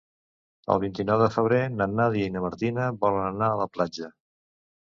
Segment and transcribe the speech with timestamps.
[0.75, 4.13] El vint-i-nou de febrer na Nàdia i na Martina volen anar a la platja.